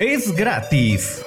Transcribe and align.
Es 0.00 0.34
gratis. 0.34 1.24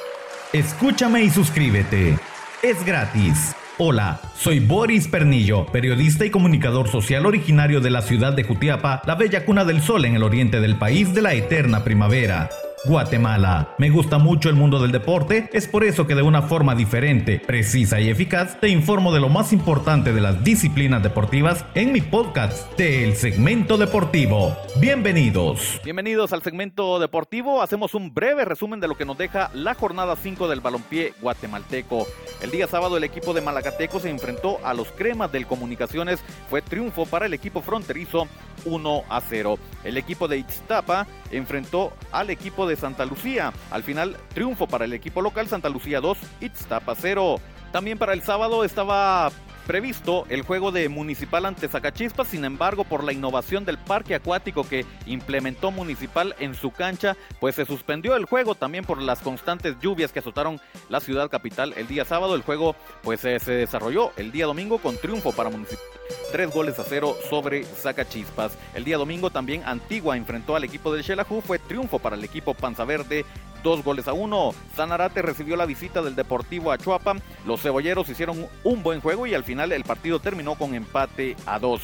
Escúchame 0.52 1.24
y 1.24 1.30
suscríbete. 1.30 2.20
Es 2.62 2.86
gratis. 2.86 3.56
Hola, 3.78 4.20
soy 4.36 4.60
Boris 4.60 5.08
Pernillo, 5.08 5.66
periodista 5.68 6.26
y 6.26 6.32
comunicador 6.32 6.90
social 6.90 7.26
originario 7.26 7.80
de 7.80 7.92
la 7.92 8.02
ciudad 8.02 8.34
de 8.34 8.44
Jutiapa, 8.44 9.04
la 9.06 9.16
bella 9.16 9.46
cuna 9.46 9.64
del 9.64 9.82
sol 9.82 10.04
en 10.04 10.16
el 10.16 10.24
oriente 10.24 10.60
del 10.60 10.76
país 10.76 11.14
de 11.14 11.22
la 11.22 11.34
eterna 11.34 11.86
primavera. 11.86 12.50
Guatemala. 12.86 13.76
Me 13.78 13.90
gusta 13.90 14.18
mucho 14.18 14.50
el 14.50 14.56
mundo 14.56 14.80
del 14.80 14.92
deporte, 14.92 15.50
es 15.52 15.68
por 15.68 15.84
eso 15.84 16.06
que 16.06 16.16
de 16.16 16.22
una 16.22 16.44
forma 16.44 16.76
diferente, 16.76 17.40
precisa 17.40 18.00
y 18.00 18.10
eficaz 18.10 18.60
te 18.60 18.70
informo 18.70 19.12
de 19.14 19.20
lo 19.20 19.30
más 19.30 19.52
importante 19.52 20.14
de 20.14 20.22
las 20.22 20.44
disciplinas 20.44 21.02
deportivas 21.02 21.66
en 21.74 21.92
mi 21.92 22.02
podcast 22.02 22.78
del 22.78 23.16
segmento 23.16 23.78
deportivo. 23.78 24.56
Bienvenidos. 24.80 25.82
Bienvenidos 25.84 26.34
al 26.34 26.44
segmento 26.44 27.00
deportivo. 27.00 27.62
Hacemos 27.62 27.96
un 27.96 28.14
breve 28.14 28.46
resumen 28.46 28.80
de 28.80 28.88
lo 28.88 28.96
que 28.96 29.06
nos 29.06 29.18
deja 29.18 29.50
la 29.54 29.74
jornada 29.74 30.16
5 30.16 30.48
del 30.48 30.62
balompié 30.62 31.14
guatemalteco. 31.20 32.06
El 32.42 32.52
día 32.52 32.68
sábado 32.68 32.98
el 32.98 33.04
equipo 33.04 33.34
de 33.34 33.42
Malacateco 33.42 34.00
se 34.00 34.10
enfrentó 34.10 34.60
a 34.64 34.74
los 34.74 34.90
cremas 34.92 35.32
del 35.32 35.48
Comunicaciones. 35.48 36.20
Fue 36.50 36.62
triunfo 36.62 37.06
para 37.06 37.26
el 37.26 37.34
equipo 37.34 37.62
fronterizo 37.62 38.28
1 38.68 39.04
a 39.10 39.22
0. 39.22 39.58
El 39.84 39.98
equipo 39.98 40.28
de 40.28 40.38
Ixtapa 40.38 41.08
enfrentó 41.32 41.94
al 42.12 42.30
equipo 42.30 42.68
de 42.68 42.76
Santa 42.76 43.06
Lucía. 43.06 43.54
Al 43.72 43.84
final, 43.84 44.18
triunfo 44.34 44.68
para 44.68 44.86
el 44.86 44.94
equipo 44.94 45.22
local 45.22 45.48
Santa 45.48 45.70
Lucía 45.70 46.02
2, 46.02 46.18
Ixtapa 46.42 46.96
0. 46.96 47.40
También 47.72 47.98
para 47.98 48.14
el 48.14 48.22
sábado 48.22 48.64
estaba 48.64 49.32
previsto 49.68 50.26
el 50.30 50.44
juego 50.44 50.72
de 50.72 50.88
Municipal 50.88 51.46
ante 51.46 51.68
Zacachispas, 51.68 52.30
sin 52.30 52.46
embargo, 52.46 52.86
por 52.86 53.04
la 53.04 53.12
innovación 53.12 53.66
del 53.66 53.78
parque 53.78 54.16
acuático 54.16 54.68
que 54.68 54.86
implementó 55.06 55.72
Municipal 55.72 56.36
en 56.40 56.56
su 56.56 56.72
cancha, 56.72 57.18
pues 57.42 57.56
se 57.56 57.66
suspendió 57.66 58.16
el 58.16 58.26
juego 58.26 58.56
también 58.56 58.86
por 58.86 59.02
las 59.02 59.20
constantes 59.20 59.76
lluvias 59.82 60.14
que 60.14 60.20
azotaron 60.20 60.62
la 60.90 61.02
ciudad 61.02 61.30
capital 61.30 61.74
el 61.76 61.88
día 61.88 62.06
sábado. 62.06 62.34
El 62.36 62.44
juego 62.44 62.76
pues 63.04 63.20
se 63.20 63.40
desarrolló 63.40 64.12
el 64.16 64.32
día 64.32 64.46
domingo 64.46 64.78
con 64.80 64.98
triunfo 64.98 65.34
para 65.34 65.50
Municipal. 65.50 65.84
Tres 66.32 66.50
goles 66.54 66.80
a 66.80 66.84
cero 66.84 67.18
sobre 67.30 67.66
Zacachispas. 67.66 68.58
El 68.74 68.86
día 68.86 68.98
domingo 68.98 69.30
también 69.30 69.64
Antigua 69.66 70.16
enfrentó 70.16 70.56
al 70.56 70.64
equipo 70.64 70.94
del 70.94 71.04
Xelajú. 71.04 71.42
Fue 71.42 71.60
triunfo 71.60 72.00
para 72.00 72.16
el 72.16 72.24
equipo 72.24 72.54
Panza 72.54 72.86
Verde 72.86 73.26
dos 73.64 73.84
goles 73.84 74.08
a 74.08 74.14
uno. 74.14 74.54
Sanarate 74.76 75.22
recibió 75.22 75.56
la 75.56 75.66
visita 75.66 76.02
del 76.02 76.16
Deportivo 76.16 76.72
Achuapa. 76.72 77.16
Los 77.46 77.62
cebolleros 77.62 78.10
hicieron 78.10 78.48
un 78.64 78.84
buen 78.84 79.02
juego 79.02 79.28
y 79.28 79.34
al 79.34 79.44
final 79.44 79.72
el 79.72 79.84
partido 79.84 80.20
terminó 80.20 80.56
con 80.56 80.74
empate 80.74 81.36
a 81.46 81.60
dos. 81.60 81.82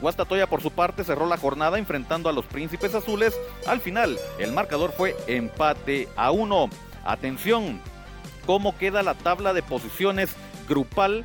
Guastatoya 0.00 0.46
por 0.46 0.62
su 0.62 0.70
parte 0.70 1.04
cerró 1.04 1.26
la 1.26 1.38
jornada 1.38 1.78
enfrentando 1.78 2.28
a 2.28 2.32
los 2.32 2.44
Príncipes 2.46 2.94
Azules. 2.94 3.34
Al 3.66 3.80
final 3.80 4.18
el 4.38 4.52
marcador 4.52 4.92
fue 4.92 5.16
empate 5.26 6.08
a 6.16 6.30
uno. 6.30 6.68
Atención, 7.04 7.80
¿cómo 8.46 8.76
queda 8.76 9.02
la 9.02 9.14
tabla 9.14 9.52
de 9.52 9.62
posiciones 9.62 10.30
grupal 10.68 11.24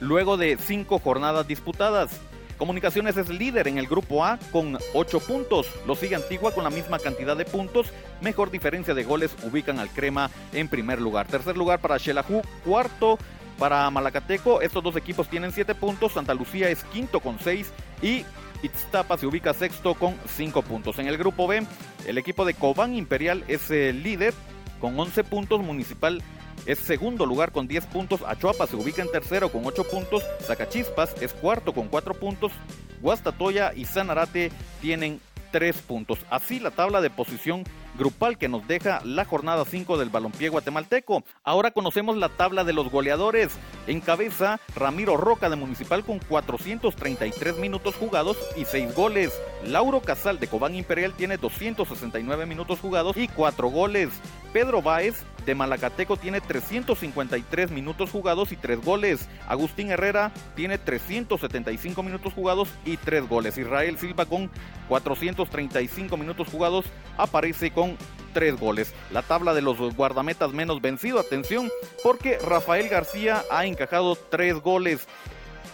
luego 0.00 0.36
de 0.36 0.56
cinco 0.56 0.98
jornadas 0.98 1.46
disputadas? 1.46 2.20
Comunicaciones 2.62 3.16
es 3.16 3.28
líder 3.28 3.66
en 3.66 3.76
el 3.76 3.88
grupo 3.88 4.24
A 4.24 4.38
con 4.52 4.78
8 4.94 5.18
puntos. 5.18 5.66
Lo 5.84 5.96
sigue 5.96 6.14
Antigua 6.14 6.54
con 6.54 6.62
la 6.62 6.70
misma 6.70 7.00
cantidad 7.00 7.36
de 7.36 7.44
puntos. 7.44 7.88
Mejor 8.20 8.52
diferencia 8.52 8.94
de 8.94 9.02
goles 9.02 9.34
ubican 9.42 9.80
al 9.80 9.90
Crema 9.90 10.30
en 10.52 10.68
primer 10.68 11.00
lugar. 11.00 11.26
Tercer 11.26 11.56
lugar 11.56 11.80
para 11.80 11.98
Xelajú. 11.98 12.40
Cuarto 12.64 13.18
para 13.58 13.90
Malacateco. 13.90 14.60
Estos 14.60 14.80
dos 14.80 14.94
equipos 14.94 15.26
tienen 15.26 15.50
7 15.50 15.74
puntos. 15.74 16.12
Santa 16.12 16.34
Lucía 16.34 16.70
es 16.70 16.84
quinto 16.84 17.18
con 17.18 17.40
6 17.40 17.68
y 18.00 18.24
Itztapa 18.62 19.18
se 19.18 19.26
ubica 19.26 19.52
sexto 19.54 19.94
con 19.94 20.14
5 20.36 20.62
puntos. 20.62 21.00
En 21.00 21.08
el 21.08 21.18
grupo 21.18 21.48
B, 21.48 21.66
el 22.06 22.16
equipo 22.16 22.44
de 22.44 22.54
Cobán 22.54 22.94
Imperial 22.94 23.42
es 23.48 23.72
el 23.72 24.04
líder 24.04 24.34
con 24.80 24.96
11 25.00 25.24
puntos. 25.24 25.60
Municipal 25.62 26.22
es 26.66 26.78
segundo 26.78 27.26
lugar 27.26 27.52
con 27.52 27.66
10 27.66 27.86
puntos, 27.86 28.22
Achuapa 28.26 28.66
se 28.66 28.76
ubica 28.76 29.02
en 29.02 29.10
tercero 29.10 29.50
con 29.50 29.64
8 29.66 29.84
puntos, 29.84 30.22
Zacachispas 30.42 31.14
es 31.20 31.32
cuarto 31.32 31.72
con 31.72 31.88
4 31.88 32.14
puntos, 32.14 32.52
Guastatoya 33.00 33.72
y 33.74 33.84
Sanarate 33.84 34.52
tienen 34.80 35.20
3 35.50 35.76
puntos. 35.82 36.18
Así 36.30 36.58
la 36.58 36.70
tabla 36.70 37.00
de 37.00 37.10
posición 37.10 37.64
grupal 37.98 38.38
que 38.38 38.48
nos 38.48 38.66
deja 38.66 39.00
la 39.04 39.24
jornada 39.24 39.64
5 39.64 39.98
del 39.98 40.08
balompié 40.08 40.48
guatemalteco. 40.48 41.24
Ahora 41.44 41.70
conocemos 41.70 42.16
la 42.16 42.30
tabla 42.30 42.64
de 42.64 42.72
los 42.72 42.90
goleadores. 42.90 43.52
En 43.86 44.00
cabeza, 44.00 44.60
Ramiro 44.74 45.16
Roca 45.16 45.50
de 45.50 45.56
Municipal 45.56 46.04
con 46.04 46.18
433 46.18 47.58
minutos 47.58 47.94
jugados 47.96 48.38
y 48.56 48.64
6 48.64 48.94
goles. 48.94 49.32
Lauro 49.66 50.00
Casal 50.00 50.40
de 50.40 50.48
Cobán 50.48 50.74
Imperial 50.74 51.12
tiene 51.12 51.36
269 51.36 52.46
minutos 52.46 52.80
jugados 52.80 53.16
y 53.16 53.28
4 53.28 53.68
goles. 53.68 54.08
Pedro 54.52 54.82
Báez 54.82 55.22
de 55.44 55.54
Malacateco 55.54 56.16
tiene 56.16 56.40
353 56.40 57.70
minutos 57.70 58.10
jugados 58.10 58.52
y 58.52 58.56
3 58.56 58.84
goles. 58.84 59.28
Agustín 59.48 59.90
Herrera 59.90 60.32
tiene 60.54 60.78
375 60.78 62.02
minutos 62.02 62.32
jugados 62.32 62.68
y 62.84 62.96
3 62.96 63.28
goles. 63.28 63.58
Israel 63.58 63.98
Silva 63.98 64.26
con 64.26 64.50
435 64.88 66.16
minutos 66.16 66.48
jugados 66.48 66.84
aparece 67.16 67.70
con 67.70 67.96
tres 68.32 68.58
goles. 68.58 68.94
La 69.10 69.22
tabla 69.22 69.54
de 69.54 69.62
los 69.62 69.78
guardametas 69.94 70.52
menos 70.52 70.80
vencido, 70.80 71.18
atención, 71.18 71.70
porque 72.02 72.38
Rafael 72.38 72.88
García 72.88 73.44
ha 73.50 73.66
encajado 73.66 74.16
tres 74.16 74.54
goles. 74.54 75.06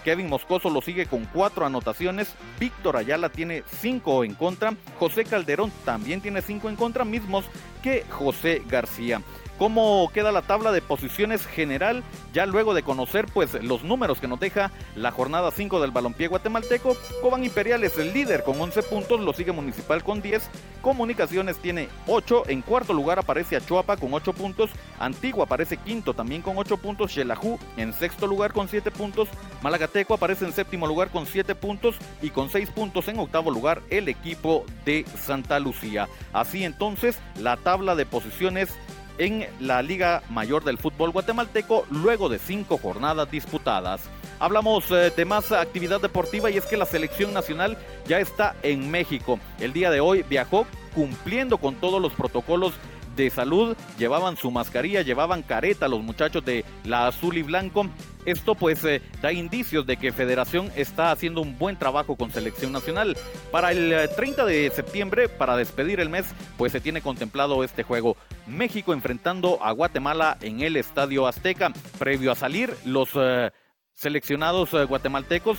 Kevin 0.05 0.29
Moscoso 0.29 0.71
lo 0.71 0.81
sigue 0.81 1.07
con 1.07 1.25
cuatro 1.27 1.67
anotaciones. 1.67 2.35
Víctor 2.59 2.97
Ayala 2.97 3.29
tiene 3.29 3.63
cinco 3.81 4.25
en 4.25 4.35
contra. 4.35 4.75
José 4.99 5.25
Calderón 5.25 5.71
también 5.85 6.21
tiene 6.21 6.43
cinco 6.43 6.69
en 6.69 6.77
contra, 6.77 7.05
mismos 7.05 7.45
que 7.83 8.05
José 8.09 8.63
García 8.67 9.21
cómo 9.59 10.11
queda 10.15 10.33
la 10.33 10.43
tabla 10.43 10.73
de 10.73 10.81
posiciones 10.81 11.45
general, 11.47 12.05
ya 12.33 12.47
luego 12.47 12.75
de 12.75 12.83
conocer 12.83 13.27
pues 13.35 13.55
los 13.63 13.83
números 13.83 14.21
que 14.21 14.29
nos 14.29 14.41
deja 14.41 14.71
la 14.95 15.11
jornada 15.11 15.51
5 15.51 15.81
del 15.81 15.91
balompié 15.91 16.29
guatemalteco. 16.29 16.97
Cobán 17.21 17.45
Imperial 17.45 17.83
es 17.85 17.99
el 17.99 18.13
líder 18.13 18.45
con 18.45 18.61
11 18.61 18.83
puntos, 18.85 19.21
lo 19.21 19.33
sigue 19.33 19.53
Municipal 19.53 20.05
con 20.05 20.23
10, 20.23 20.49
Comunicaciones 20.81 21.59
tiene 21.59 21.89
8, 22.07 22.45
en 22.49 22.63
cuarto 22.63 22.93
lugar 22.93 23.19
aparece 23.19 23.57
Achuapa 23.57 23.97
con 23.97 24.15
8 24.15 24.33
puntos, 24.33 24.71
Antigua 24.99 25.45
aparece 25.45 25.77
quinto 25.77 26.15
también 26.15 26.41
con 26.41 26.57
8 26.57 26.77
puntos, 26.77 27.13
Xelajú 27.13 27.59
en 27.77 27.93
sexto 27.93 28.27
lugar 28.27 28.53
con 28.53 28.69
7 28.69 28.91
puntos, 28.93 29.29
Malagateco 29.63 30.15
aparece 30.15 30.45
en 30.45 30.53
séptimo 30.53 30.87
lugar 30.87 31.11
con 31.11 31.27
7 31.27 31.55
puntos 31.57 31.97
y 32.23 32.31
con 32.31 32.49
6 32.49 32.71
puntos 32.71 33.09
en 33.09 33.19
octavo 33.19 33.51
lugar 33.51 33.83
el 33.91 34.09
equipo 34.09 34.65
de 34.85 35.05
Santa 35.17 35.59
Lucía. 35.59 36.09
Así 36.33 36.65
entonces 36.65 37.19
la 37.41 37.57
tabla 37.57 37.97
de 37.97 38.07
posiciones 38.07 38.71
en 39.19 39.47
la 39.61 39.83
Liga 39.83 40.23
Mayor 40.31 40.65
del 40.65 40.79
Fútbol 40.79 41.11
Guatemalteco 41.11 41.87
luego 41.91 42.29
de 42.29 42.39
cinco 42.39 42.79
jornadas 42.79 43.31
disputadas. 43.31 44.01
Hablamos 44.41 44.91
eh, 44.91 45.13
de 45.15 45.25
más 45.25 45.51
actividad 45.53 46.01
deportiva 46.01 46.51
y 46.51 46.57
es 46.57 46.65
que 46.65 46.77
la 46.77 46.87
selección 46.87 47.35
nacional 47.35 47.77
ya 48.07 48.21
está 48.21 48.55
en 48.63 48.91
México. 48.91 49.41
El 49.59 49.73
día 49.73 49.91
de 49.91 50.01
hoy 50.01 50.25
viajó 50.29 50.67
cumpliendo 50.95 51.59
con 51.59 51.75
todos 51.75 52.01
los 52.01 52.13
protocolos 52.13 52.73
de 53.19 53.31
salud, 53.31 53.77
llevaban 53.99 54.37
su 54.37 54.51
mascarilla, 54.51 55.03
llevaban 55.03 55.43
careta 55.43 55.89
los 55.89 56.01
muchachos 56.01 56.45
de 56.45 56.65
la 56.85 57.09
azul 57.09 57.37
y 57.37 57.43
blanco. 57.43 57.89
Esto 58.25 58.55
pues 58.55 58.85
eh, 58.85 59.03
da 59.21 59.33
indicios 59.33 59.87
de 59.87 59.97
que 59.97 60.13
Federación 60.13 60.71
está 60.77 61.11
haciendo 61.11 61.41
un 61.41 61.59
buen 61.59 61.77
trabajo 61.77 62.15
con 62.15 62.31
selección 62.31 62.73
nacional. 62.73 63.17
Para 63.51 63.73
el 63.73 64.09
30 64.15 64.43
eh, 64.43 64.47
de 64.47 64.71
septiembre, 64.71 65.29
para 65.29 65.57
despedir 65.57 65.99
el 65.99 66.09
mes, 66.09 66.27
pues 66.57 66.73
se 66.73 66.81
tiene 66.81 67.03
contemplado 67.03 67.65
este 67.65 67.83
juego. 67.83 68.17
México 68.49 68.93
enfrentando 68.93 69.63
a 69.63 69.73
Guatemala 69.73 70.39
en 70.41 70.61
el 70.61 70.77
Estadio 70.77 71.27
Azteca. 71.27 71.73
Previo 71.99 72.33
a 72.33 72.35
salir, 72.35 72.75
los 72.85 73.11
eh, 73.15 73.51
seleccionados 73.93 74.71
guatemaltecos 74.87 75.59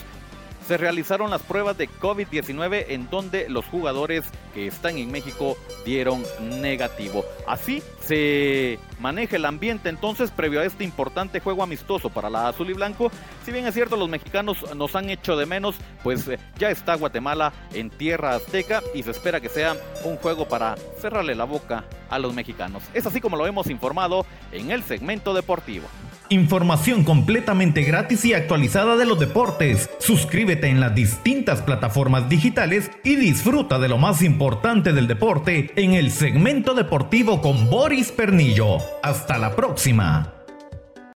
se 0.70 0.78
realizaron 0.78 1.32
las 1.32 1.42
pruebas 1.42 1.80
de 1.80 1.90
COVID-19 1.90 2.86
en 2.90 3.10
donde 3.10 3.50
los 3.50 3.66
jugadores 3.66 4.24
que 4.54 4.68
están 4.68 5.00
en 5.00 5.10
México 5.10 5.58
dieron 5.84 6.24
negativo. 6.62 7.26
Así 7.48 7.82
se 8.02 8.78
maneja 9.00 9.38
el 9.38 9.46
ambiente 9.46 9.90
entonces 9.90 10.30
previo 10.30 10.62
a 10.62 10.66
este 10.66 10.84
importante 10.84 11.40
juego 11.40 11.64
amistoso 11.64 12.12
para 12.12 12.30
la 12.30 12.50
azul 12.50 12.70
y 12.70 12.74
blanco. 12.74 13.12
Si 13.44 13.52
bien 13.52 13.66
es 13.66 13.74
cierto 13.74 13.98
los 13.98 14.10
mexicanos 14.10 14.58
nos 14.76 14.96
han 14.96 15.10
hecho 15.10 15.36
de 15.36 15.48
menos, 15.48 15.76
pues 16.04 16.28
eh, 16.28 16.38
ya 16.60 16.70
está 16.70 16.94
Guatemala 16.94 17.52
en 17.74 17.90
tierra 17.90 18.36
azteca 18.36 18.84
y 18.94 19.02
se 19.02 19.10
espera 19.10 19.42
que 19.42 19.50
sea 19.50 19.76
un 20.04 20.18
juego 20.18 20.48
para 20.48 20.76
cerrarle 21.02 21.34
la 21.34 21.46
boca 21.46 21.84
a 22.12 22.20
los 22.20 22.36
mexicanos. 22.36 22.84
Es 22.94 23.08
así 23.08 23.20
como 23.20 23.38
lo 23.38 23.48
hemos 23.48 23.72
informado 23.72 24.24
en 24.52 24.70
el 24.70 24.84
segmento 24.84 25.34
deportivo. 25.34 25.88
Información 26.30 27.04
completamente 27.04 27.82
gratis 27.82 28.24
y 28.24 28.34
actualizada 28.34 28.96
de 28.96 29.06
los 29.06 29.20
deportes. 29.20 29.90
Suscríbete 30.00 30.68
en 30.68 30.80
las 30.80 30.94
distintas 30.94 31.64
plataformas 31.64 32.30
digitales 32.30 32.92
y 33.04 33.16
disfruta 33.16 33.80
de 33.80 33.90
lo 33.90 33.98
más 33.98 34.22
importante 34.22 34.94
del 34.94 35.08
deporte 35.08 35.72
en 35.76 35.94
el 35.94 36.12
segmento 36.12 36.76
deportivo 36.76 37.42
con 37.42 37.70
Boris 37.70 38.12
Pernillo. 38.12 38.78
Hasta 39.02 39.40
la 39.40 39.56
próxima. 39.56 40.39